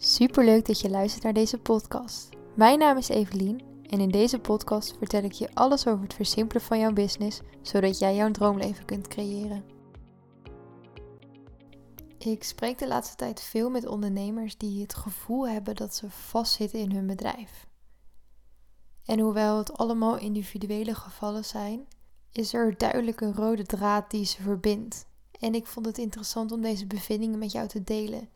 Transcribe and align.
Superleuk 0.00 0.66
dat 0.66 0.80
je 0.80 0.90
luistert 0.90 1.22
naar 1.22 1.32
deze 1.32 1.58
podcast. 1.58 2.28
Mijn 2.54 2.78
naam 2.78 2.96
is 2.96 3.08
Evelien 3.08 3.62
en 3.82 4.00
in 4.00 4.10
deze 4.10 4.38
podcast 4.38 4.96
vertel 4.98 5.22
ik 5.22 5.32
je 5.32 5.54
alles 5.54 5.86
over 5.86 6.02
het 6.02 6.14
versimpelen 6.14 6.62
van 6.62 6.78
jouw 6.78 6.92
business, 6.92 7.40
zodat 7.62 7.98
jij 7.98 8.14
jouw 8.14 8.30
droomleven 8.30 8.84
kunt 8.84 9.08
creëren. 9.08 9.64
Ik 12.18 12.44
spreek 12.44 12.78
de 12.78 12.88
laatste 12.88 13.16
tijd 13.16 13.42
veel 13.42 13.70
met 13.70 13.86
ondernemers 13.86 14.56
die 14.56 14.80
het 14.80 14.94
gevoel 14.94 15.48
hebben 15.48 15.76
dat 15.76 15.94
ze 15.94 16.10
vastzitten 16.10 16.78
in 16.78 16.92
hun 16.92 17.06
bedrijf. 17.06 17.66
En 19.04 19.20
hoewel 19.20 19.58
het 19.58 19.72
allemaal 19.72 20.18
individuele 20.18 20.94
gevallen 20.94 21.44
zijn, 21.44 21.86
is 22.32 22.54
er 22.54 22.76
duidelijk 22.76 23.20
een 23.20 23.34
rode 23.34 23.64
draad 23.64 24.10
die 24.10 24.24
ze 24.24 24.42
verbindt. 24.42 25.06
En 25.40 25.54
ik 25.54 25.66
vond 25.66 25.86
het 25.86 25.98
interessant 25.98 26.52
om 26.52 26.60
deze 26.60 26.86
bevindingen 26.86 27.38
met 27.38 27.52
jou 27.52 27.68
te 27.68 27.84
delen. 27.84 28.28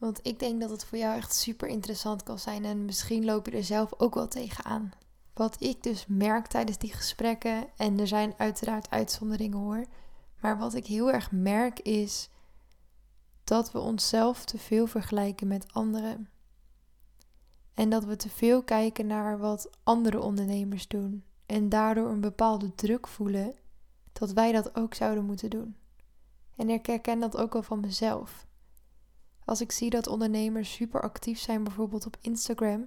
Want 0.00 0.20
ik 0.22 0.38
denk 0.38 0.60
dat 0.60 0.70
het 0.70 0.84
voor 0.84 0.98
jou 0.98 1.16
echt 1.16 1.34
super 1.34 1.68
interessant 1.68 2.22
kan 2.22 2.38
zijn 2.38 2.64
en 2.64 2.84
misschien 2.84 3.24
loop 3.24 3.46
je 3.46 3.52
er 3.52 3.64
zelf 3.64 3.92
ook 3.96 4.14
wel 4.14 4.28
tegenaan. 4.28 4.92
Wat 5.34 5.56
ik 5.58 5.82
dus 5.82 6.04
merk 6.08 6.46
tijdens 6.46 6.78
die 6.78 6.92
gesprekken, 6.92 7.66
en 7.76 7.98
er 7.98 8.06
zijn 8.06 8.34
uiteraard 8.36 8.90
uitzonderingen 8.90 9.58
hoor, 9.58 9.84
maar 10.40 10.58
wat 10.58 10.74
ik 10.74 10.86
heel 10.86 11.12
erg 11.12 11.32
merk 11.32 11.80
is 11.80 12.30
dat 13.44 13.72
we 13.72 13.78
onszelf 13.78 14.44
te 14.44 14.58
veel 14.58 14.86
vergelijken 14.86 15.46
met 15.46 15.72
anderen. 15.72 16.28
En 17.74 17.90
dat 17.90 18.04
we 18.04 18.16
te 18.16 18.28
veel 18.30 18.62
kijken 18.62 19.06
naar 19.06 19.38
wat 19.38 19.70
andere 19.82 20.20
ondernemers 20.20 20.88
doen 20.88 21.24
en 21.46 21.68
daardoor 21.68 22.10
een 22.10 22.20
bepaalde 22.20 22.74
druk 22.74 23.06
voelen 23.06 23.54
dat 24.12 24.32
wij 24.32 24.52
dat 24.52 24.76
ook 24.76 24.94
zouden 24.94 25.24
moeten 25.24 25.50
doen. 25.50 25.76
En 26.56 26.70
ik 26.70 26.86
herken 26.86 27.20
dat 27.20 27.36
ook 27.36 27.54
al 27.54 27.62
van 27.62 27.80
mezelf. 27.80 28.48
Als 29.50 29.60
ik 29.60 29.72
zie 29.72 29.90
dat 29.90 30.06
ondernemers 30.06 30.72
super 30.72 31.02
actief 31.02 31.38
zijn, 31.38 31.64
bijvoorbeeld 31.64 32.06
op 32.06 32.16
Instagram, 32.20 32.86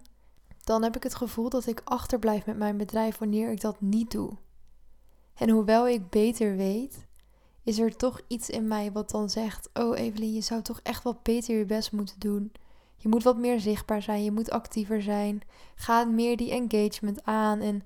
dan 0.64 0.84
heb 0.84 0.96
ik 0.96 1.04
het 1.04 1.16
gevoel 1.16 1.50
dat 1.50 1.66
ik 1.66 1.82
achterblijf 1.84 2.46
met 2.46 2.58
mijn 2.58 2.78
bedrijf 2.78 3.18
wanneer 3.18 3.52
ik 3.52 3.62
dat 3.62 3.82
niet 3.82 4.12
doe. 4.12 4.38
En 5.34 5.50
hoewel 5.50 5.88
ik 5.88 6.10
beter 6.10 6.56
weet, 6.56 7.08
is 7.64 7.80
er 7.80 7.96
toch 7.96 8.22
iets 8.28 8.50
in 8.50 8.68
mij 8.68 8.92
wat 8.92 9.10
dan 9.10 9.30
zegt: 9.30 9.70
Oh 9.74 9.98
Evelien, 9.98 10.34
je 10.34 10.42
zou 10.42 10.62
toch 10.62 10.80
echt 10.84 11.04
wat 11.04 11.24
beter 11.24 11.58
je 11.58 11.66
best 11.66 11.92
moeten 11.92 12.20
doen. 12.20 12.52
Je 12.96 13.10
moet 13.10 13.24
wat 13.24 13.38
meer 13.38 13.60
zichtbaar 13.60 14.02
zijn, 14.02 14.24
je 14.24 14.32
moet 14.32 14.52
actiever 14.52 15.02
zijn. 15.02 15.42
Ga 15.76 16.04
meer 16.04 16.38
die 16.38 16.52
engagement 16.52 17.24
aan. 17.24 17.60
En 17.60 17.84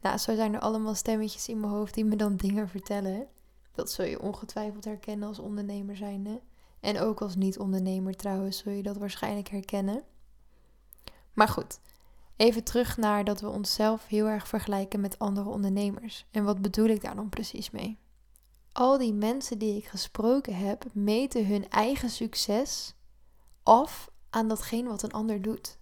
nou, 0.00 0.18
zo 0.18 0.34
zijn 0.34 0.54
er 0.54 0.60
allemaal 0.60 0.94
stemmetjes 0.94 1.48
in 1.48 1.60
mijn 1.60 1.72
hoofd 1.72 1.94
die 1.94 2.04
me 2.04 2.16
dan 2.16 2.36
dingen 2.36 2.68
vertellen. 2.68 3.26
Dat 3.72 3.90
zul 3.90 4.04
je 4.04 4.20
ongetwijfeld 4.20 4.84
herkennen 4.84 5.28
als 5.28 5.38
ondernemer 5.38 5.96
zijnde. 5.96 6.40
En 6.80 7.00
ook 7.00 7.20
als 7.20 7.36
niet-ondernemer 7.36 8.16
trouwens 8.16 8.58
zul 8.58 8.72
je 8.72 8.82
dat 8.82 8.96
waarschijnlijk 8.96 9.48
herkennen. 9.48 10.02
Maar 11.32 11.48
goed, 11.48 11.80
even 12.36 12.64
terug 12.64 12.96
naar 12.96 13.24
dat 13.24 13.40
we 13.40 13.48
onszelf 13.48 14.06
heel 14.06 14.26
erg 14.26 14.48
vergelijken 14.48 15.00
met 15.00 15.18
andere 15.18 15.48
ondernemers. 15.48 16.26
En 16.30 16.44
wat 16.44 16.62
bedoel 16.62 16.86
ik 16.86 17.00
daar 17.00 17.16
dan 17.16 17.28
precies 17.28 17.70
mee? 17.70 17.98
Al 18.72 18.98
die 18.98 19.12
mensen 19.12 19.58
die 19.58 19.76
ik 19.76 19.84
gesproken 19.84 20.56
heb, 20.56 20.84
meten 20.92 21.46
hun 21.46 21.68
eigen 21.68 22.10
succes 22.10 22.94
af 23.62 24.10
aan 24.30 24.48
datgene 24.48 24.88
wat 24.88 25.02
een 25.02 25.12
ander 25.12 25.42
doet. 25.42 25.78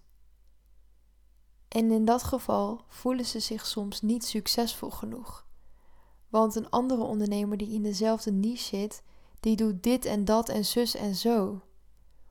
En 1.67 1.91
in 1.91 2.05
dat 2.05 2.23
geval 2.23 2.81
voelen 2.87 3.25
ze 3.25 3.39
zich 3.39 3.65
soms 3.65 4.01
niet 4.01 4.25
succesvol 4.25 4.89
genoeg. 4.89 5.45
Want 6.29 6.55
een 6.55 6.69
andere 6.69 7.03
ondernemer 7.03 7.57
die 7.57 7.73
in 7.73 7.83
dezelfde 7.83 8.31
niche 8.31 8.63
zit, 8.63 9.03
die 9.39 9.55
doet 9.55 9.83
dit 9.83 10.05
en 10.05 10.25
dat 10.25 10.49
en 10.49 10.65
zus 10.65 10.95
en 10.95 11.15
zo. 11.15 11.61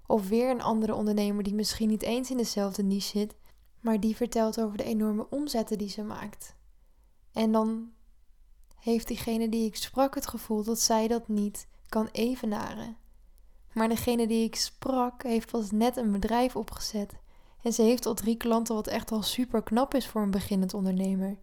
Of 0.07 0.29
weer 0.29 0.51
een 0.51 0.62
andere 0.62 0.95
ondernemer 0.95 1.43
die 1.43 1.55
misschien 1.55 1.89
niet 1.89 2.03
eens 2.03 2.31
in 2.31 2.37
dezelfde 2.37 2.83
niche 2.83 3.19
zit, 3.19 3.35
maar 3.81 4.01
die 4.01 4.17
vertelt 4.17 4.61
over 4.61 4.77
de 4.77 4.85
enorme 4.85 5.27
omzetten 5.31 5.79
die 5.79 5.89
ze 5.89 6.03
maakt. 6.03 6.55
En 7.33 7.53
dan 7.53 7.93
heeft 8.77 9.06
diegene 9.06 9.49
die 9.49 9.67
ik 9.67 9.77
sprak 9.77 10.15
het 10.15 10.27
gevoel 10.27 10.65
dat 10.65 10.81
zij 10.81 11.09
dat 11.09 11.28
niet 11.28 11.69
kan 11.89 12.09
evenaren. 12.12 12.97
Maar 13.73 13.88
degene 13.88 14.27
die 14.27 14.44
ik 14.44 14.56
sprak 14.56 15.23
heeft 15.23 15.50
pas 15.50 15.71
net 15.71 15.97
een 15.97 16.12
bedrijf 16.12 16.56
opgezet 16.56 17.15
en 17.62 17.73
ze 17.73 17.83
heeft 17.83 18.06
al 18.06 18.15
drie 18.15 18.37
klanten, 18.37 18.75
wat 18.75 18.87
echt 18.87 19.12
al 19.12 19.23
super 19.23 19.62
knap 19.62 19.94
is 19.94 20.06
voor 20.06 20.23
een 20.23 20.31
beginnend 20.31 20.75
ondernemer. 20.75 21.38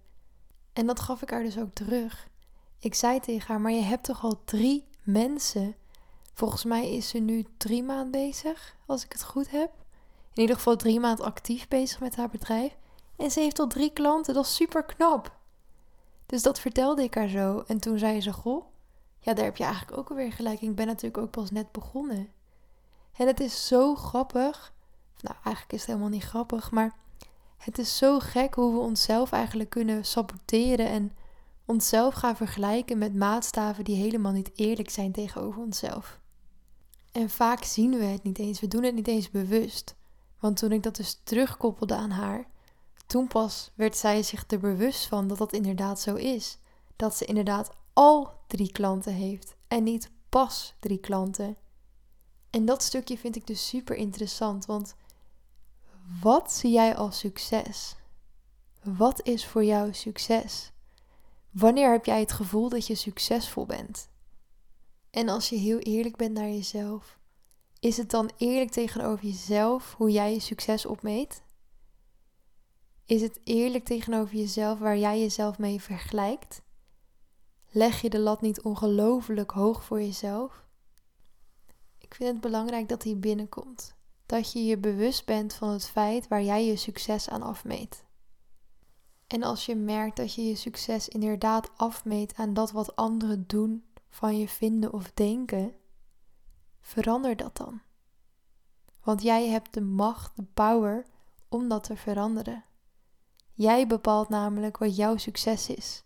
En 0.74 0.85
dat 0.85 1.00
gaf 1.00 1.22
ik 1.22 1.30
haar 1.30 1.44
dus 1.44 1.57
ook 1.57 1.74
terug. 1.74 2.30
Ik 2.80 2.94
zei 2.94 3.19
tegen 3.19 3.47
haar: 3.47 3.62
Maar 3.62 3.72
je 3.72 3.81
hebt 3.81 4.03
toch 4.03 4.24
al 4.24 4.44
drie 4.45 4.88
mensen. 5.03 5.75
Volgens 6.34 6.64
mij 6.64 6.96
is 6.96 7.09
ze 7.09 7.18
nu 7.18 7.46
drie 7.58 7.84
maanden 7.84 8.12
bezig, 8.12 8.75
als 8.86 9.03
ik 9.03 9.12
het 9.12 9.24
goed 9.24 9.52
heb. 9.52 9.72
In 10.34 10.41
ieder 10.41 10.56
geval 10.56 10.75
drie 10.75 11.00
maanden 11.00 11.25
actief 11.25 11.68
bezig 11.68 12.00
met 12.00 12.16
haar 12.16 12.30
bedrijf. 12.30 12.78
En 13.16 13.31
ze 13.31 13.40
heeft 13.40 13.59
al 13.59 13.68
drie 13.68 13.94
klanten, 13.94 14.34
dat 14.34 14.46
is 14.46 14.56
super 14.56 14.84
knap. 14.84 15.38
Dus 16.25 16.42
dat 16.42 16.59
vertelde 16.59 17.03
ik 17.03 17.13
haar 17.13 17.28
zo. 17.28 17.63
En 17.68 17.80
toen 17.80 17.97
zei 17.97 18.22
ze: 18.22 18.34
Goh, 18.34 18.66
ja, 19.19 19.34
daar 19.34 19.46
heb 19.46 19.58
je 19.58 19.63
eigenlijk 19.63 19.97
ook 19.97 20.09
alweer 20.09 20.31
gelijk. 20.31 20.62
Ik 20.62 20.75
ben 20.75 20.88
natuurlijk 20.88 21.24
ook 21.24 21.31
pas 21.31 21.52
net 21.52 21.72
begonnen. 21.72 22.31
En 23.18 23.28
het 23.28 23.40
is 23.40 23.68
zo 23.68 23.96
grappig. 23.96 24.74
Nou, 25.19 25.36
eigenlijk 25.44 25.74
is 25.74 25.80
het 25.80 25.88
helemaal 25.88 26.09
niet 26.09 26.24
grappig, 26.24 26.72
maar 26.72 26.96
het 27.58 27.78
is 27.78 27.97
zo 27.97 28.19
gek 28.19 28.53
hoe 28.53 28.74
we 28.74 28.80
onszelf 28.80 29.31
eigenlijk 29.31 29.69
kunnen 29.69 30.06
saboteren 30.06 30.88
en 30.88 31.16
onszelf 31.66 32.13
gaan 32.13 32.35
vergelijken 32.35 32.97
met 32.97 33.16
maatstaven 33.16 33.84
die 33.84 33.96
helemaal 33.96 34.31
niet 34.31 34.51
eerlijk 34.56 34.90
zijn 34.90 35.12
tegenover 35.12 35.62
onszelf. 35.62 36.19
En 37.12 37.29
vaak 37.29 37.63
zien 37.63 37.97
we 37.97 38.03
het 38.03 38.24
niet 38.24 38.40
eens, 38.40 38.59
we 38.59 38.68
doen 38.68 38.84
het 38.84 38.96
niet 38.96 39.07
eens 39.07 39.29
bewust. 39.29 39.96
Want 40.40 40.57
toen 40.57 40.72
ik 40.72 40.84
dat 40.84 40.96
dus 40.96 41.19
terugkoppelde 41.24 41.96
aan 41.96 42.12
haar, 42.12 42.47
toen 43.07 43.28
pas 43.28 43.72
werd 43.75 43.97
zij 43.97 44.24
zich 44.24 44.44
er 44.47 44.59
bewust 44.59 45.07
van 45.07 45.28
dat 45.28 45.38
dat 45.38 45.53
inderdaad 45.53 46.00
zo 46.00 46.16
is. 46.16 46.57
Dat 46.96 47.16
ze 47.16 47.25
inderdaad 47.25 47.72
al 47.94 48.31
drie 48.47 48.72
klanten 48.72 49.13
heeft 49.13 49.56
en 49.68 49.84
niet 49.84 50.12
pas 50.30 50.74
drie 50.80 50.97
klanten. 50.97 51.57
En 52.50 52.66
dat 52.66 52.84
stukje 52.84 53.18
vind 53.18 53.35
ik 53.35 53.47
dus 53.47 53.68
super 53.68 53.95
interessant, 53.95 54.66
want 54.66 54.95
wat 56.22 56.53
zie 56.53 56.72
jij 56.72 56.95
als 56.95 57.19
succes? 57.19 57.95
Wat 58.84 59.28
is 59.28 59.45
voor 59.45 59.63
jou 59.63 59.94
succes? 59.94 60.72
Wanneer 61.53 61.91
heb 61.91 62.06
jij 62.06 62.19
het 62.19 62.31
gevoel 62.31 62.69
dat 62.69 62.88
je 62.88 62.96
succesvol 62.96 63.66
bent? 63.66 64.09
En 65.09 65.30
als 65.30 65.50
je 65.50 65.56
heel 65.56 65.80
eerlijk 65.80 66.16
bent 66.16 66.34
naar 66.34 66.50
jezelf, 66.50 67.19
is 67.80 67.97
het 67.97 68.09
dan 68.09 68.31
eerlijk 68.38 68.72
tegenover 68.72 69.25
jezelf 69.25 69.94
hoe 69.97 70.12
jij 70.12 70.34
je 70.34 70.40
succes 70.40 70.86
opmeet? 70.86 71.44
Is 73.06 73.22
het 73.22 73.40
eerlijk 73.44 73.86
tegenover 73.86 74.36
jezelf 74.36 74.80
waar 74.80 74.97
jij 74.97 75.19
jezelf 75.19 75.58
mee 75.58 75.81
vergelijkt? 75.81 76.62
Leg 77.72 78.02
je 78.02 78.09
de 78.09 78.19
lat 78.19 78.42
niet 78.42 78.62
ongelooflijk 78.62 79.52
hoog 79.52 79.84
voor 79.84 80.02
jezelf? 80.02 80.66
Ik 81.97 82.16
vind 82.16 82.30
het 82.30 82.42
belangrijk 82.42 82.90
dat 82.90 83.03
hij 83.03 83.18
binnenkomt. 83.18 83.96
Dat 84.25 84.52
je 84.52 84.66
je 84.66 84.78
bewust 84.78 85.25
bent 85.25 85.53
van 85.53 85.69
het 85.69 85.90
feit 85.90 86.28
waar 86.28 86.44
jij 86.44 86.66
je 86.66 86.75
succes 86.75 87.30
aan 87.30 87.42
afmeet. 87.42 88.03
En 89.33 89.44
als 89.44 89.66
je 89.66 89.75
merkt 89.75 90.16
dat 90.16 90.33
je 90.33 90.45
je 90.45 90.55
succes 90.55 91.07
inderdaad 91.07 91.71
afmeet 91.75 92.35
aan 92.35 92.53
dat 92.53 92.71
wat 92.71 92.95
anderen 92.95 93.44
doen, 93.47 93.83
van 94.09 94.38
je 94.38 94.47
vinden 94.47 94.94
of 94.94 95.11
denken, 95.11 95.73
verander 96.81 97.35
dat 97.35 97.57
dan. 97.57 97.81
Want 99.03 99.21
jij 99.21 99.47
hebt 99.47 99.73
de 99.73 99.81
macht, 99.81 100.35
de 100.35 100.44
power 100.53 101.05
om 101.49 101.67
dat 101.67 101.83
te 101.83 101.95
veranderen. 101.95 102.63
Jij 103.53 103.88
bepaalt 103.88 104.29
namelijk 104.29 104.77
wat 104.77 104.95
jouw 104.95 105.17
succes 105.17 105.69
is. 105.69 106.03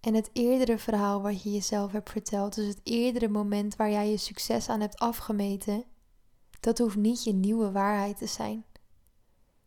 En 0.00 0.14
het 0.14 0.30
eerdere 0.32 0.78
verhaal 0.78 1.22
wat 1.22 1.42
je 1.42 1.52
jezelf 1.52 1.92
hebt 1.92 2.10
verteld, 2.10 2.54
dus 2.54 2.66
het 2.66 2.80
eerdere 2.82 3.28
moment 3.28 3.76
waar 3.76 3.90
jij 3.90 4.10
je 4.10 4.16
succes 4.16 4.68
aan 4.68 4.80
hebt 4.80 4.98
afgemeten, 4.98 5.84
dat 6.60 6.78
hoeft 6.78 6.96
niet 6.96 7.24
je 7.24 7.32
nieuwe 7.32 7.70
waarheid 7.70 8.18
te 8.18 8.26
zijn. 8.26 8.64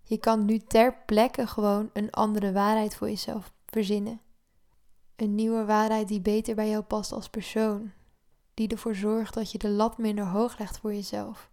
Je 0.03 0.17
kan 0.17 0.45
nu 0.45 0.57
ter 0.57 0.95
plekke 1.05 1.47
gewoon 1.47 1.89
een 1.93 2.11
andere 2.11 2.51
waarheid 2.51 2.95
voor 2.95 3.09
jezelf 3.09 3.51
verzinnen. 3.65 4.21
Een 5.15 5.35
nieuwe 5.35 5.65
waarheid 5.65 6.07
die 6.07 6.21
beter 6.21 6.55
bij 6.55 6.69
jou 6.69 6.83
past 6.83 7.11
als 7.11 7.29
persoon. 7.29 7.91
Die 8.53 8.67
ervoor 8.67 8.95
zorgt 8.95 9.33
dat 9.33 9.51
je 9.51 9.57
de 9.57 9.69
lat 9.69 9.97
minder 9.97 10.25
hoog 10.25 10.57
legt 10.57 10.77
voor 10.77 10.93
jezelf. 10.93 11.51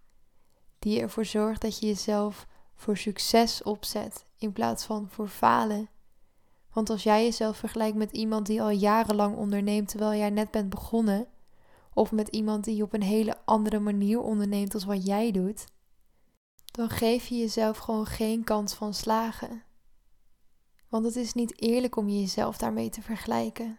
Die 0.78 1.00
ervoor 1.00 1.24
zorgt 1.24 1.60
dat 1.60 1.78
je 1.78 1.86
jezelf 1.86 2.46
voor 2.74 2.96
succes 2.96 3.62
opzet 3.62 4.26
in 4.36 4.52
plaats 4.52 4.84
van 4.84 5.08
voor 5.08 5.28
falen. 5.28 5.88
Want 6.72 6.90
als 6.90 7.02
jij 7.02 7.24
jezelf 7.24 7.56
vergelijkt 7.56 7.96
met 7.96 8.12
iemand 8.12 8.46
die 8.46 8.62
al 8.62 8.70
jarenlang 8.70 9.36
onderneemt 9.36 9.88
terwijl 9.88 10.18
jij 10.18 10.30
net 10.30 10.50
bent 10.50 10.70
begonnen, 10.70 11.26
of 11.94 12.12
met 12.12 12.28
iemand 12.28 12.64
die 12.64 12.82
op 12.82 12.92
een 12.92 13.02
hele 13.02 13.36
andere 13.44 13.78
manier 13.78 14.20
onderneemt 14.20 14.74
als 14.74 14.84
wat 14.84 15.06
jij 15.06 15.30
doet, 15.30 15.66
dan 16.70 16.90
geef 16.90 17.26
je 17.26 17.36
jezelf 17.36 17.78
gewoon 17.78 18.06
geen 18.06 18.44
kans 18.44 18.74
van 18.74 18.94
slagen. 18.94 19.62
Want 20.88 21.04
het 21.04 21.16
is 21.16 21.34
niet 21.34 21.60
eerlijk 21.60 21.96
om 21.96 22.08
jezelf 22.08 22.56
daarmee 22.56 22.90
te 22.90 23.02
vergelijken. 23.02 23.78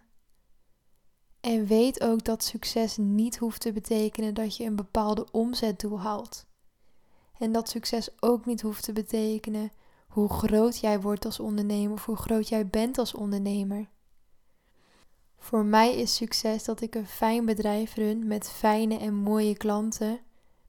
En 1.40 1.66
weet 1.66 2.02
ook 2.02 2.24
dat 2.24 2.44
succes 2.44 2.98
niet 2.98 3.38
hoeft 3.38 3.62
te 3.62 3.72
betekenen 3.72 4.34
dat 4.34 4.58
je 4.58 4.64
een 4.64 4.76
bepaalde 4.76 5.32
omzetdoel 5.32 6.00
haalt. 6.00 6.46
En 7.38 7.52
dat 7.52 7.70
succes 7.70 8.10
ook 8.20 8.46
niet 8.46 8.62
hoeft 8.62 8.84
te 8.84 8.94
betekenen 8.94 9.72
hoe 10.08 10.30
groot 10.30 10.80
jij 10.80 11.02
wordt 11.02 11.26
als 11.26 11.40
ondernemer 11.40 11.94
of 11.94 12.06
hoe 12.06 12.16
groot 12.16 12.50
jij 12.50 12.68
bent 12.68 12.98
als 12.98 13.14
ondernemer. 13.14 13.90
Voor 15.38 15.66
mij 15.66 15.96
is 15.96 16.16
succes 16.16 16.64
dat 16.64 16.82
ik 16.82 16.96
een 16.96 17.08
fijn 17.08 17.46
bedrijf 17.46 17.96
run 17.96 18.28
met 18.28 18.50
fijne 18.50 18.98
en 18.98 19.14
mooie 19.14 19.58
klanten, 19.58 20.20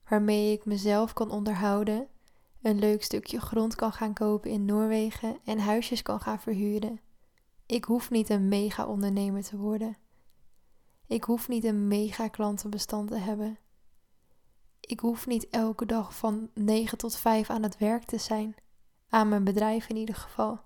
waarmee 0.09 0.51
ik 0.51 0.65
mezelf 0.65 1.13
kan 1.13 1.31
onderhouden, 1.31 2.07
een 2.63 2.79
leuk 2.79 3.03
stukje 3.03 3.39
grond 3.39 3.75
kan 3.75 3.91
gaan 3.91 4.13
kopen 4.13 4.51
in 4.51 4.65
Noorwegen 4.65 5.37
en 5.45 5.59
huisjes 5.59 6.01
kan 6.01 6.19
gaan 6.19 6.39
verhuren. 6.39 6.99
Ik 7.65 7.83
hoef 7.83 8.09
niet 8.09 8.29
een 8.29 8.47
mega 8.47 8.85
ondernemer 8.85 9.43
te 9.43 9.57
worden. 9.57 9.97
Ik 11.07 11.23
hoef 11.23 11.47
niet 11.47 11.63
een 11.63 11.87
mega 11.87 12.27
klantenbestand 12.27 13.07
te 13.07 13.17
hebben. 13.17 13.57
Ik 14.79 14.99
hoef 14.99 15.27
niet 15.27 15.49
elke 15.49 15.85
dag 15.85 16.15
van 16.15 16.49
9 16.53 16.97
tot 16.97 17.15
5 17.15 17.49
aan 17.49 17.63
het 17.63 17.77
werk 17.77 18.03
te 18.03 18.17
zijn. 18.17 18.55
Aan 19.09 19.29
mijn 19.29 19.43
bedrijf 19.43 19.89
in 19.89 19.95
ieder 19.95 20.15
geval. 20.15 20.59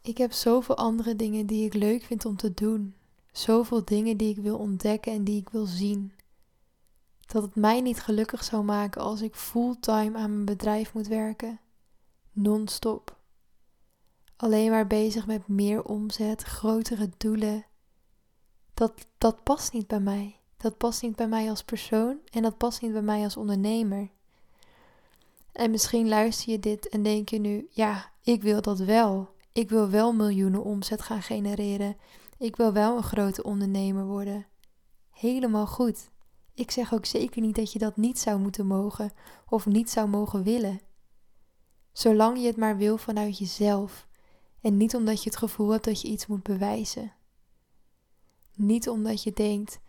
Ik 0.00 0.18
heb 0.18 0.32
zoveel 0.32 0.76
andere 0.76 1.16
dingen 1.16 1.46
die 1.46 1.64
ik 1.64 1.74
leuk 1.74 2.02
vind 2.02 2.24
om 2.24 2.36
te 2.36 2.54
doen. 2.54 2.94
Zoveel 3.32 3.84
dingen 3.84 4.16
die 4.16 4.28
ik 4.28 4.42
wil 4.42 4.58
ontdekken 4.58 5.12
en 5.12 5.24
die 5.24 5.40
ik 5.40 5.48
wil 5.48 5.66
zien. 5.66 6.12
Dat 7.28 7.42
het 7.42 7.54
mij 7.54 7.80
niet 7.80 8.00
gelukkig 8.00 8.44
zou 8.44 8.64
maken 8.64 9.02
als 9.02 9.22
ik 9.22 9.34
fulltime 9.34 10.18
aan 10.18 10.32
mijn 10.32 10.44
bedrijf 10.44 10.94
moet 10.94 11.06
werken. 11.06 11.60
Non-stop. 12.32 13.16
Alleen 14.36 14.70
maar 14.70 14.86
bezig 14.86 15.26
met 15.26 15.48
meer 15.48 15.82
omzet, 15.84 16.42
grotere 16.42 17.10
doelen. 17.16 17.66
Dat, 18.74 18.92
dat 19.18 19.42
past 19.42 19.72
niet 19.72 19.86
bij 19.86 20.00
mij. 20.00 20.36
Dat 20.56 20.76
past 20.76 21.02
niet 21.02 21.16
bij 21.16 21.28
mij 21.28 21.50
als 21.50 21.62
persoon 21.62 22.18
en 22.30 22.42
dat 22.42 22.56
past 22.56 22.82
niet 22.82 22.92
bij 22.92 23.02
mij 23.02 23.22
als 23.22 23.36
ondernemer. 23.36 24.10
En 25.52 25.70
misschien 25.70 26.08
luister 26.08 26.50
je 26.52 26.58
dit 26.58 26.88
en 26.88 27.02
denk 27.02 27.28
je 27.28 27.38
nu: 27.38 27.68
ja, 27.70 28.10
ik 28.22 28.42
wil 28.42 28.60
dat 28.60 28.78
wel. 28.78 29.34
Ik 29.52 29.68
wil 29.68 29.88
wel 29.88 30.12
miljoenen 30.12 30.64
omzet 30.64 31.02
gaan 31.02 31.22
genereren. 31.22 31.96
Ik 32.38 32.56
wil 32.56 32.72
wel 32.72 32.96
een 32.96 33.02
grote 33.02 33.42
ondernemer 33.42 34.04
worden. 34.04 34.46
Helemaal 35.10 35.66
goed. 35.66 36.10
Ik 36.58 36.70
zeg 36.70 36.92
ook 36.92 37.06
zeker 37.06 37.40
niet 37.40 37.54
dat 37.54 37.72
je 37.72 37.78
dat 37.78 37.96
niet 37.96 38.18
zou 38.18 38.40
moeten 38.40 38.66
mogen 38.66 39.12
of 39.48 39.66
niet 39.66 39.90
zou 39.90 40.08
mogen 40.08 40.42
willen. 40.42 40.80
Zolang 41.92 42.38
je 42.38 42.46
het 42.46 42.56
maar 42.56 42.76
wil 42.76 42.96
vanuit 42.96 43.38
jezelf 43.38 44.06
en 44.60 44.76
niet 44.76 44.94
omdat 44.94 45.22
je 45.22 45.30
het 45.30 45.38
gevoel 45.38 45.70
hebt 45.70 45.84
dat 45.84 46.00
je 46.00 46.08
iets 46.08 46.26
moet 46.26 46.42
bewijzen. 46.42 47.12
Niet 48.54 48.88
omdat 48.88 49.22
je 49.22 49.32
denkt 49.32 49.80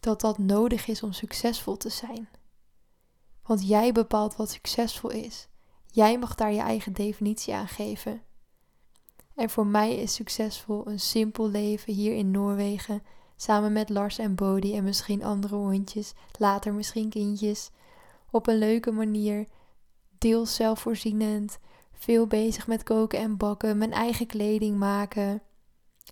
dat 0.00 0.20
dat 0.20 0.38
nodig 0.38 0.86
is 0.86 1.02
om 1.02 1.12
succesvol 1.12 1.76
te 1.76 1.88
zijn. 1.88 2.28
Want 3.42 3.68
jij 3.68 3.92
bepaalt 3.92 4.36
wat 4.36 4.50
succesvol 4.50 5.10
is. 5.10 5.48
Jij 5.86 6.18
mag 6.18 6.34
daar 6.34 6.52
je 6.52 6.60
eigen 6.60 6.92
definitie 6.92 7.54
aan 7.54 7.68
geven. 7.68 8.22
En 9.34 9.50
voor 9.50 9.66
mij 9.66 9.96
is 9.96 10.14
succesvol 10.14 10.86
een 10.86 11.00
simpel 11.00 11.48
leven 11.48 11.92
hier 11.92 12.14
in 12.14 12.30
Noorwegen, 12.30 13.02
samen 13.36 13.72
met 13.72 13.88
Lars 13.88 14.18
en 14.18 14.34
Bodie 14.34 14.74
en 14.74 14.84
misschien 14.84 15.24
andere 15.24 15.54
hondjes, 15.54 16.12
later 16.38 16.74
misschien 16.74 17.08
kindjes, 17.08 17.70
op 18.30 18.46
een 18.46 18.58
leuke 18.58 18.92
manier, 18.92 19.46
deels 20.18 20.54
zelfvoorzienend, 20.54 21.58
veel 21.92 22.26
bezig 22.26 22.66
met 22.66 22.82
koken 22.82 23.18
en 23.18 23.36
bakken, 23.36 23.78
mijn 23.78 23.92
eigen 23.92 24.26
kleding 24.26 24.78
maken. 24.78 25.42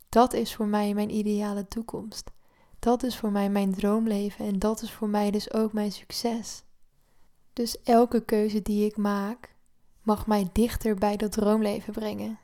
Dat 0.08 0.32
is 0.32 0.54
voor 0.54 0.66
mij 0.66 0.94
mijn 0.94 1.14
ideale 1.14 1.68
toekomst. 1.68 2.30
Dat 2.78 3.02
is 3.02 3.16
voor 3.16 3.30
mij 3.30 3.50
mijn 3.50 3.74
droomleven 3.74 4.46
en 4.46 4.58
dat 4.58 4.82
is 4.82 4.92
voor 4.92 5.08
mij 5.08 5.30
dus 5.30 5.52
ook 5.52 5.72
mijn 5.72 5.92
succes. 5.92 6.62
Dus 7.52 7.82
elke 7.82 8.24
keuze 8.24 8.62
die 8.62 8.86
ik 8.86 8.96
maak, 8.96 9.54
mag 10.02 10.26
mij 10.26 10.48
dichter 10.52 10.94
bij 10.94 11.16
dat 11.16 11.32
droomleven 11.32 11.92
brengen. 11.92 12.38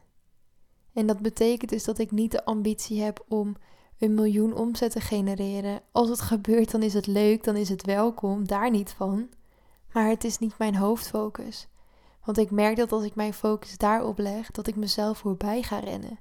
En 0.93 1.06
dat 1.06 1.19
betekent 1.19 1.71
dus 1.71 1.85
dat 1.85 1.99
ik 1.99 2.11
niet 2.11 2.31
de 2.31 2.44
ambitie 2.44 3.03
heb 3.03 3.25
om 3.29 3.56
een 4.00 4.14
miljoen 4.14 4.55
omzet 4.55 4.91
te 4.91 5.00
genereren. 5.00 5.82
Als 5.93 6.08
het 6.08 6.20
gebeurt, 6.20 6.70
dan 6.70 6.82
is 6.82 6.94
het 6.94 7.06
leuk, 7.06 7.44
dan 7.44 7.56
is 7.56 7.69
het 7.69 7.85
welkom, 7.85 8.47
daar 8.47 8.70
niet 8.70 8.91
van. 8.91 9.29
Maar 9.93 10.08
het 10.08 10.25
is 10.25 10.38
niet 10.38 10.58
mijn 10.58 10.76
hoofdfocus. 10.76 11.69
Want 12.25 12.38
ik 12.38 12.50
merk 12.50 12.76
dat 12.76 12.93
als 12.93 13.05
ik 13.05 13.14
mijn 13.14 13.35
focus 13.35 13.76
daarop 13.76 14.19
leg, 14.19 14.50
dat 14.50 14.67
ik 14.67 14.76
mezelf 14.76 15.19
voorbij 15.19 15.62
ga 15.62 15.79
rennen. 15.79 16.19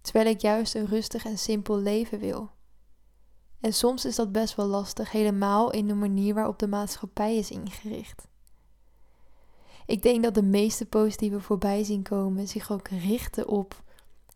Terwijl 0.00 0.26
ik 0.26 0.40
juist 0.40 0.74
een 0.74 0.86
rustig 0.86 1.24
en 1.24 1.38
simpel 1.38 1.78
leven 1.78 2.18
wil. 2.18 2.50
En 3.60 3.72
soms 3.72 4.04
is 4.04 4.16
dat 4.16 4.32
best 4.32 4.54
wel 4.54 4.66
lastig, 4.66 5.10
helemaal 5.10 5.70
in 5.70 5.86
de 5.86 5.94
manier 5.94 6.34
waarop 6.34 6.58
de 6.58 6.68
maatschappij 6.68 7.36
is 7.36 7.50
ingericht. 7.50 8.28
Ik 9.86 10.02
denk 10.02 10.22
dat 10.22 10.34
de 10.34 10.42
meeste 10.42 10.86
positieve 10.86 11.40
voorbij 11.40 11.84
zien 11.84 12.02
komen 12.02 12.48
zich 12.48 12.70
ook 12.70 12.88
richten 12.88 13.48
op 13.48 13.82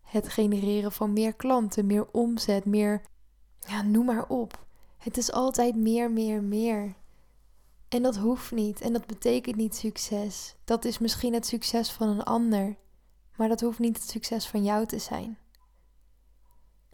het 0.05 0.29
genereren 0.29 0.91
van 0.91 1.13
meer 1.13 1.33
klanten, 1.33 1.85
meer 1.85 2.07
omzet, 2.11 2.65
meer. 2.65 3.01
Ja, 3.67 3.81
noem 3.81 4.05
maar 4.05 4.27
op. 4.27 4.65
Het 4.97 5.17
is 5.17 5.31
altijd 5.31 5.75
meer, 5.75 6.11
meer, 6.11 6.43
meer. 6.43 6.95
En 7.87 8.01
dat 8.01 8.15
hoeft 8.15 8.51
niet 8.51 8.81
en 8.81 8.93
dat 8.93 9.05
betekent 9.05 9.55
niet 9.55 9.75
succes. 9.75 10.55
Dat 10.63 10.85
is 10.85 10.97
misschien 10.97 11.33
het 11.33 11.45
succes 11.45 11.91
van 11.91 12.07
een 12.07 12.23
ander, 12.23 12.75
maar 13.35 13.47
dat 13.47 13.61
hoeft 13.61 13.79
niet 13.79 13.97
het 13.97 14.09
succes 14.09 14.47
van 14.47 14.63
jou 14.63 14.85
te 14.85 14.99
zijn. 14.99 15.37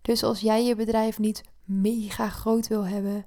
Dus 0.02 0.24
als 0.24 0.40
jij 0.40 0.66
je 0.66 0.76
bedrijf 0.76 1.20
niet 1.20 1.44
mega 1.64 2.30
groot 2.30 2.68
wil 2.68 2.86
hebben, 2.86 3.26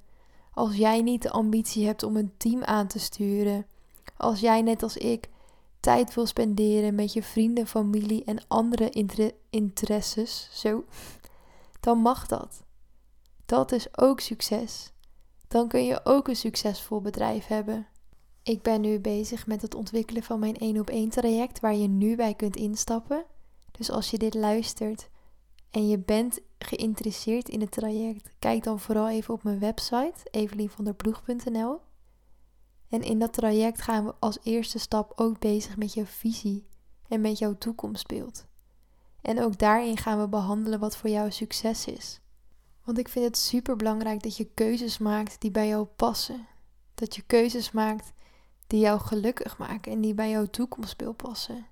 als 0.53 0.77
jij 0.77 1.03
niet 1.03 1.23
de 1.23 1.31
ambitie 1.31 1.87
hebt 1.87 2.03
om 2.03 2.17
een 2.17 2.33
team 2.37 2.63
aan 2.63 2.87
te 2.87 2.99
sturen, 2.99 3.67
als 4.17 4.41
jij 4.41 4.63
net 4.63 4.83
als 4.83 4.97
ik 4.97 5.29
tijd 5.81 6.15
wil 6.15 6.27
spenderen 6.27 6.95
met 6.95 7.13
je 7.13 7.23
vrienden, 7.23 7.67
familie 7.67 8.25
en 8.25 8.47
andere 8.49 8.91
interesses, 9.55 10.49
zo, 10.53 10.85
dan 11.81 11.99
mag 11.99 12.27
dat. 12.27 12.63
Dat 13.47 13.73
is 13.73 13.99
ook 13.99 14.21
succes. 14.21 14.93
Dan 15.49 15.69
kun 15.69 15.85
je 15.85 16.01
ook 16.05 16.29
een 16.29 16.37
succesvol 16.37 17.01
bedrijf 17.01 17.47
hebben. 17.47 17.87
Ik 18.43 18.63
ben 18.63 18.81
nu 18.81 19.01
bezig 19.01 19.47
met 19.47 19.63
het 19.63 19.75
ontwikkelen 19.75 20.23
van 20.23 20.39
mijn 20.39 20.57
1 20.57 20.81
op 20.81 20.91
1 20.91 21.09
traject 21.09 21.61
waar 21.61 21.75
je 21.75 21.89
nu 21.89 22.17
bij 22.17 22.35
kunt 22.35 22.57
instappen. 22.57 23.25
Dus 23.71 23.91
als 23.91 24.11
je 24.11 24.19
dit 24.19 24.35
luistert 24.35 25.09
en 25.71 25.89
je 25.89 25.99
bent 25.99 26.41
geïnteresseerd 26.59 27.49
in 27.49 27.61
het 27.61 27.71
traject, 27.71 28.31
kijk 28.39 28.65
dan 28.65 28.81
vooral 28.81 29.09
even 29.09 29.35
op 29.35 29.43
mijn 29.43 29.59
website 29.59 30.15
evelienvanderploeg.nl. 30.31 31.81
En 32.89 33.03
in 33.03 33.19
dat 33.19 33.33
traject 33.33 33.83
gaan 33.83 34.05
we 34.05 34.15
als 34.21 34.39
eerste 34.43 34.79
stap 34.79 35.13
ook 35.17 35.39
bezig 35.39 35.77
met 35.77 35.95
jouw 35.95 36.05
visie 36.05 36.67
en 37.09 37.21
met 37.21 37.39
jouw 37.39 37.59
toekomstbeeld. 37.59 38.47
En 39.25 39.41
ook 39.41 39.59
daarin 39.59 39.97
gaan 39.97 40.21
we 40.21 40.29
behandelen 40.29 40.79
wat 40.79 40.97
voor 40.97 41.11
jou 41.11 41.31
succes 41.31 41.87
is. 41.87 42.21
Want 42.83 42.99
ik 42.99 43.09
vind 43.09 43.25
het 43.25 43.37
super 43.37 43.77
belangrijk 43.77 44.23
dat 44.23 44.37
je 44.37 44.45
keuzes 44.55 44.99
maakt 44.99 45.41
die 45.41 45.51
bij 45.51 45.69
jou 45.69 45.85
passen. 45.85 46.47
Dat 46.95 47.15
je 47.15 47.23
keuzes 47.23 47.71
maakt 47.71 48.13
die 48.67 48.81
jou 48.81 49.01
gelukkig 49.01 49.59
maken 49.59 49.93
en 49.93 50.01
die 50.01 50.15
bij 50.15 50.31
jouw 50.31 50.47
toekomstbeeld 50.47 51.17
passen. 51.17 51.67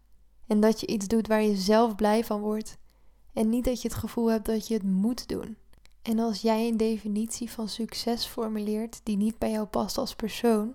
En 0.47 0.61
dat 0.61 0.81
je 0.81 0.87
iets 0.87 1.07
doet 1.07 1.27
waar 1.27 1.43
je 1.43 1.57
zelf 1.57 1.95
blij 1.95 2.25
van 2.25 2.41
wordt. 2.41 2.79
En 3.33 3.49
niet 3.49 3.65
dat 3.65 3.83
je 3.83 3.89
het 3.89 3.97
gevoel 3.97 4.31
hebt 4.31 4.47
dat 4.47 4.69
je 4.69 4.75
het 4.75 4.83
moet 4.83 5.29
doen. 5.29 5.57
En 6.03 6.19
als 6.19 6.41
jij 6.41 6.69
een 6.69 6.77
definitie 6.77 7.51
van 7.51 7.69
succes 7.69 8.27
formuleert 8.27 9.01
die 9.03 9.17
niet 9.17 9.39
bij 9.39 9.51
jou 9.51 9.67
past 9.67 9.99
als 9.99 10.15
persoon, 10.15 10.75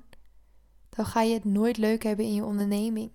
dan 0.90 1.06
ga 1.06 1.22
je 1.22 1.34
het 1.34 1.46
nooit 1.46 1.78
leuk 1.78 2.04
hebben 2.04 2.26
in 2.26 2.34
je 2.34 2.46
onderneming. 2.46 3.12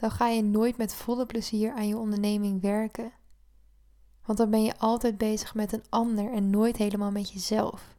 Dan 0.00 0.10
ga 0.10 0.28
je 0.28 0.42
nooit 0.42 0.76
met 0.76 0.94
volle 0.94 1.26
plezier 1.26 1.72
aan 1.72 1.88
je 1.88 1.96
onderneming 1.96 2.60
werken. 2.60 3.12
Want 4.24 4.38
dan 4.38 4.50
ben 4.50 4.62
je 4.62 4.78
altijd 4.78 5.18
bezig 5.18 5.54
met 5.54 5.72
een 5.72 5.84
ander 5.88 6.32
en 6.32 6.50
nooit 6.50 6.76
helemaal 6.76 7.10
met 7.10 7.30
jezelf. 7.30 7.96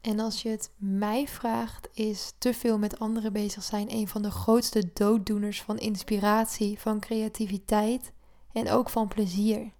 En 0.00 0.20
als 0.20 0.42
je 0.42 0.48
het 0.48 0.72
mij 0.76 1.28
vraagt, 1.28 1.88
is 1.92 2.32
te 2.38 2.54
veel 2.54 2.78
met 2.78 2.98
anderen 2.98 3.32
bezig 3.32 3.62
zijn 3.62 3.92
een 3.92 4.08
van 4.08 4.22
de 4.22 4.30
grootste 4.30 4.90
dooddoeners 4.92 5.62
van 5.62 5.78
inspiratie, 5.78 6.78
van 6.78 7.00
creativiteit 7.00 8.12
en 8.52 8.70
ook 8.70 8.90
van 8.90 9.08
plezier. 9.08 9.72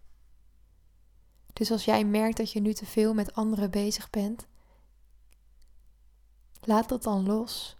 Dus 1.52 1.70
als 1.70 1.84
jij 1.84 2.04
merkt 2.04 2.36
dat 2.36 2.52
je 2.52 2.60
nu 2.60 2.72
te 2.72 2.86
veel 2.86 3.14
met 3.14 3.34
anderen 3.34 3.70
bezig 3.70 4.10
bent, 4.10 4.46
laat 6.60 6.88
dat 6.88 7.02
dan 7.02 7.26
los. 7.26 7.79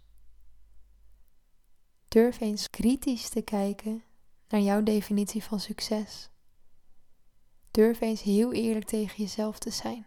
Durf 2.11 2.39
eens 2.39 2.69
kritisch 2.69 3.29
te 3.29 3.41
kijken 3.41 4.03
naar 4.47 4.61
jouw 4.61 4.83
definitie 4.83 5.43
van 5.43 5.59
succes. 5.59 6.29
Durf 7.71 8.01
eens 8.01 8.21
heel 8.21 8.53
eerlijk 8.53 8.85
tegen 8.85 9.17
jezelf 9.17 9.59
te 9.59 9.69
zijn. 9.69 10.05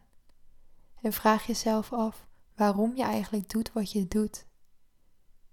En 1.00 1.12
vraag 1.12 1.46
jezelf 1.46 1.92
af 1.92 2.26
waarom 2.54 2.96
je 2.96 3.02
eigenlijk 3.02 3.48
doet 3.48 3.72
wat 3.72 3.92
je 3.92 4.08
doet. 4.08 4.46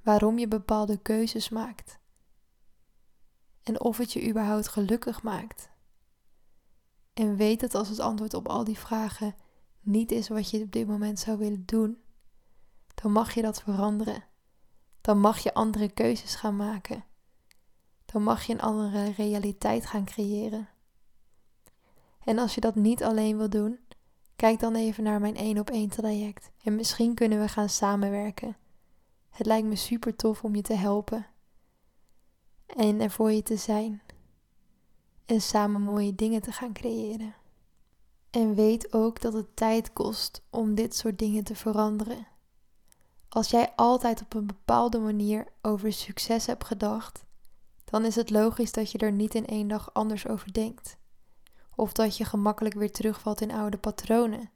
Waarom 0.03 0.39
je 0.39 0.48
bepaalde 0.48 0.98
keuzes 0.98 1.50
maakt. 1.50 2.00
En 3.63 3.81
of 3.81 3.98
het 3.98 4.13
je 4.13 4.27
überhaupt 4.27 4.67
gelukkig 4.67 5.24
maakt. 5.24 5.70
En 7.13 7.36
weet 7.36 7.60
dat 7.60 7.75
als 7.75 7.89
het 7.89 8.00
antwoord 8.00 8.34
op 8.34 8.48
al 8.48 8.63
die 8.63 8.79
vragen 8.79 9.36
niet 9.81 10.12
is 10.12 10.27
wat 10.27 10.50
je 10.50 10.63
op 10.63 10.72
dit 10.72 10.88
moment 10.88 11.20
zou 11.20 11.38
willen 11.38 11.65
doen, 11.65 12.01
dan 12.96 13.12
mag 13.12 13.34
je 13.34 13.41
dat 13.41 13.62
veranderen. 13.62 14.29
Dan 15.01 15.20
mag 15.20 15.39
je 15.39 15.53
andere 15.53 15.89
keuzes 15.89 16.36
gaan 16.36 16.55
maken. 16.55 17.03
Dan 18.05 18.24
mag 18.24 18.43
je 18.43 18.53
een 18.53 18.62
andere 18.62 19.12
realiteit 19.12 19.86
gaan 19.86 20.05
creëren. 20.05 20.70
En 22.24 22.38
als 22.38 22.55
je 22.55 22.62
dat 22.62 22.75
niet 22.75 23.03
alleen 23.03 23.38
wil 23.38 23.50
doen, 23.50 23.79
kijk 24.36 24.60
dan 24.60 24.75
even 24.75 25.03
naar 25.03 25.20
mijn 25.20 25.36
1 25.36 25.60
op 25.60 25.70
1 25.70 25.89
traject. 25.89 26.51
En 26.63 26.75
misschien 26.75 27.13
kunnen 27.13 27.39
we 27.39 27.48
gaan 27.48 27.70
samenwerken. 27.70 28.58
Het 29.29 29.46
lijkt 29.46 29.67
me 29.67 29.75
super 29.75 30.15
tof 30.15 30.43
om 30.43 30.55
je 30.55 30.62
te 30.62 30.74
helpen. 30.74 31.25
En 32.65 33.01
er 33.01 33.12
voor 33.12 33.31
je 33.31 33.43
te 33.43 33.55
zijn. 33.55 34.01
En 35.25 35.41
samen 35.41 35.81
mooie 35.81 36.15
dingen 36.15 36.41
te 36.41 36.51
gaan 36.51 36.74
creëren. 36.74 37.36
En 38.29 38.55
weet 38.55 38.93
ook 38.93 39.22
dat 39.22 39.34
het 39.34 39.55
tijd 39.55 39.93
kost 39.93 40.43
om 40.50 40.75
dit 40.75 40.96
soort 40.96 41.20
dingen 41.20 41.43
te 41.43 41.55
veranderen. 41.55 42.27
Als 43.34 43.50
jij 43.50 43.74
altijd 43.76 44.22
op 44.22 44.34
een 44.34 44.46
bepaalde 44.46 45.00
manier 45.00 45.48
over 45.62 45.94
succes 45.94 46.46
hebt 46.46 46.64
gedacht, 46.64 47.26
dan 47.84 48.06
is 48.06 48.16
het 48.16 48.30
logisch 48.30 48.72
dat 48.72 48.92
je 48.92 48.98
er 48.98 49.12
niet 49.12 49.36
in 49.36 49.48
één 49.48 49.68
dag 49.68 49.94
anders 49.94 50.28
over 50.28 50.54
denkt. 50.54 50.98
Of 51.76 51.92
dat 51.92 52.18
je 52.18 52.26
gemakkelijk 52.26 52.76
weer 52.76 52.92
terugvalt 52.92 53.42
in 53.42 53.52
oude 53.52 53.78
patronen. 53.78 54.50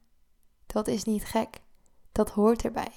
Dat 0.65 0.87
is 0.87 1.03
niet 1.03 1.25
gek, 1.25 1.61
dat 2.11 2.29
hoort 2.29 2.63
erbij. 2.63 2.91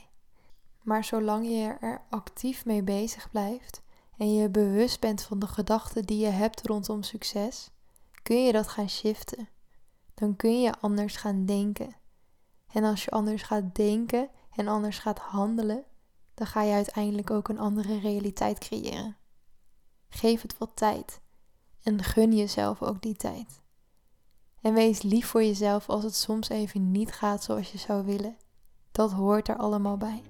Maar 0.83 1.05
zolang 1.05 1.47
je 1.47 1.77
er 1.81 2.03
actief 2.11 2.65
mee 2.65 2.83
bezig 2.83 3.31
blijft 3.31 3.83
en 4.17 4.35
je 4.35 4.49
bewust 4.49 5.01
bent 5.01 5.23
van 5.23 5.39
de 5.39 5.47
gedachten 5.47 6.03
die 6.03 6.19
je 6.19 6.31
hebt 6.31 6.67
rondom 6.67 7.03
succes, 7.03 7.71
kun 8.23 8.45
je 8.45 8.53
dat 8.53 8.69
gaan 8.69 8.89
shiften. 8.89 9.49
Dan 10.15 10.37
kun 10.37 10.61
je 10.61 10.79
anders 10.81 11.17
gaan 11.17 11.47
denken. 11.47 11.97
En 12.73 12.85
als 12.85 13.05
je 13.05 13.11
anders 13.11 13.43
gaat 13.43 13.75
denken 13.75 14.31
en 14.57 14.69
anders 14.69 14.99
gaat 14.99 15.19
handelen, 15.19 15.85
dan 16.35 16.47
ga 16.47 16.63
je 16.63 16.73
uiteindelijk 16.73 17.31
ook 17.31 17.49
een 17.49 17.59
andere 17.59 17.99
realiteit 17.99 18.59
creëren. 18.59 19.17
Geef 20.09 20.43
het 20.43 20.59
wat 20.59 20.71
tijd 20.75 21.21
en 21.83 22.03
gun 22.03 22.37
jezelf 22.37 22.83
ook 22.83 23.03
die 23.03 23.17
tijd. 23.17 23.63
En 24.61 24.75
wees 24.75 25.03
lief 25.03 25.27
voor 25.27 25.43
jezelf 25.43 25.89
als 25.89 26.05
het 26.05 26.15
soms 26.15 26.49
even 26.49 26.91
niet 26.91 27.13
gaat 27.13 27.45
zoals 27.45 27.73
je 27.73 27.79
zou 27.79 28.05
willen. 28.05 28.37
Dat 28.93 29.13
hoort 29.13 29.49
er 29.49 29.57
allemaal 29.57 29.97
bij. 29.97 30.23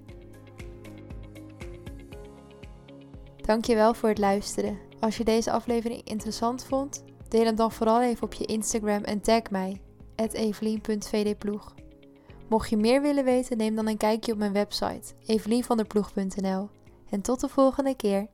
Dankjewel 3.37 3.93
voor 3.93 4.09
het 4.09 4.17
luisteren. 4.17 4.79
Als 4.99 5.17
je 5.17 5.23
deze 5.23 5.51
aflevering 5.51 6.03
interessant 6.03 6.63
vond, 6.63 7.03
deel 7.27 7.45
hem 7.45 7.55
dan 7.55 7.71
vooral 7.71 8.01
even 8.01 8.23
op 8.23 8.33
je 8.33 8.45
Instagram 8.45 9.03
en 9.03 9.21
tag 9.21 9.49
mij, 9.49 9.81
evelien.vdploeg. 10.15 11.73
Mocht 12.49 12.69
je 12.69 12.77
meer 12.77 13.01
willen 13.01 13.23
weten, 13.23 13.57
neem 13.57 13.75
dan 13.75 13.87
een 13.87 13.97
kijkje 13.97 14.31
op 14.31 14.37
mijn 14.37 14.53
website, 14.53 15.13
evelienvanderploeg.nl. 15.25 16.69
En 17.09 17.21
tot 17.21 17.39
de 17.39 17.49
volgende 17.49 17.95
keer. 17.95 18.27